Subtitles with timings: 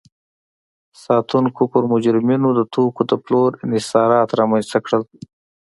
[1.03, 5.03] ساتونکو پر مجرمینو د توکو د پلور انحصارات رامنځته کړل.